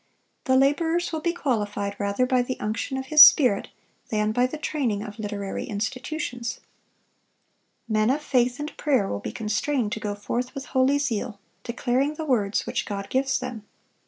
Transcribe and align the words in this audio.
The 0.45 0.55
laborers 0.57 1.11
will 1.11 1.19
be 1.19 1.31
qualified 1.31 1.95
rather 1.99 2.25
by 2.25 2.41
the 2.41 2.59
unction 2.59 2.97
of 2.97 3.05
His 3.13 3.23
Spirit 3.23 3.67
than 4.09 4.31
by 4.31 4.47
the 4.47 4.57
training 4.57 5.03
of 5.03 5.19
literary 5.19 5.65
institutions. 5.65 6.59
Men 7.87 8.09
of 8.09 8.23
faith 8.23 8.59
and 8.59 8.75
prayer 8.77 9.07
will 9.07 9.19
be 9.19 9.31
constrained 9.31 9.91
to 9.91 9.99
go 9.99 10.15
forth 10.15 10.55
with 10.55 10.65
holy 10.65 10.97
zeal, 10.97 11.39
declaring 11.63 12.15
the 12.15 12.25
words 12.25 12.65
which 12.65 12.87
God 12.87 13.11
gives 13.11 13.37
them. 13.37 13.63